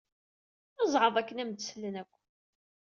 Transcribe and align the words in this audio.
Zɛeḍ 0.91 1.15
akken 1.17 1.37
ad 1.37 1.43
am-d-slen 1.47 1.95
akk. 2.01 2.13